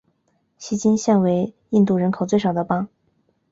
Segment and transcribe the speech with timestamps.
[0.57, 2.87] 锡金现为印度人口最少的邦。